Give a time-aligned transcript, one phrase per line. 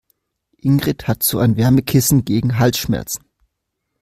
[0.57, 3.23] Ingrid hat so ein Wärmekissen gegen Halsschmerzen.